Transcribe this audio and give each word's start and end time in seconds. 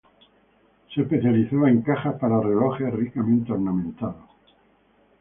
Se 0.91 1.01
especializaba 1.03 1.69
en 1.69 1.83
cajas 1.83 2.15
para 2.19 2.41
relojes 2.41 2.91
ricamente 2.91 3.51
ornamentados. 3.53 4.31